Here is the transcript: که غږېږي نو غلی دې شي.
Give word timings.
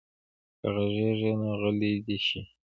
که 0.59 0.67
غږېږي 0.73 1.31
نو 1.39 1.49
غلی 1.61 1.93
دې 2.05 2.17
شي. 2.25 2.41